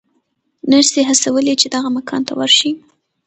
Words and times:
نرسې 0.71 0.99
هڅولې 1.09 1.53
چې 1.61 1.67
دغه 1.75 1.89
مکان 1.97 2.21
ته 2.27 2.33
ورشي. 2.39 2.71